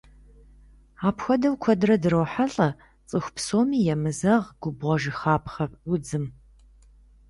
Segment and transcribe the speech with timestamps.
[1.07, 2.69] Апхуэдэу куэдрэ дрохьэлӏэ
[3.09, 6.25] цӏыху псоми емызэгъ губгъуэжыхапхъэ удзым.